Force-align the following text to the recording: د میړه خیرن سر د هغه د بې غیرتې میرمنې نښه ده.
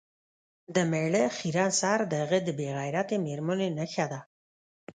د 0.75 0.77
میړه 0.91 1.23
خیرن 1.37 1.71
سر 1.79 1.99
د 2.11 2.13
هغه 2.23 2.39
د 2.43 2.49
بې 2.57 2.69
غیرتې 2.77 3.15
میرمنې 3.25 3.69
نښه 3.77 4.05
ده. 4.11 4.19